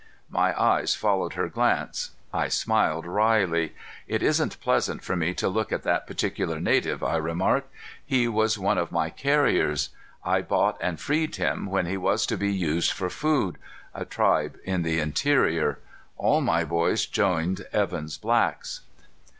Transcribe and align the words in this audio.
My 0.31 0.59
eyes 0.59 0.95
followed 0.95 1.33
her 1.33 1.47
glance. 1.47 2.09
I 2.33 2.47
smiled 2.47 3.05
wryly. 3.05 3.75
"It 4.07 4.23
isn't 4.23 4.59
pleasant 4.59 5.03
for 5.03 5.15
me 5.15 5.35
to 5.35 5.47
look 5.47 5.71
at 5.71 5.83
that 5.83 6.07
particular 6.07 6.59
native," 6.59 7.03
I 7.03 7.17
remarked. 7.17 7.71
"He 8.03 8.27
was 8.27 8.57
one 8.57 8.79
of 8.79 8.91
my 8.91 9.11
carriers. 9.11 9.89
I 10.25 10.41
bought 10.41 10.79
and 10.81 10.99
freed 10.99 11.35
him 11.35 11.67
when 11.67 11.85
he 11.85 11.97
was 11.97 12.25
to 12.25 12.35
be 12.37 12.51
used 12.51 12.91
for 12.91 13.11
food 13.11 13.59
a 13.93 14.03
tribe 14.03 14.57
in 14.63 14.81
the 14.81 14.99
interior. 14.99 15.77
All 16.17 16.41
my 16.41 16.63
boys 16.65 17.05
joined 17.05 17.67
Evan's 17.71 18.17
blacks." 18.17 18.81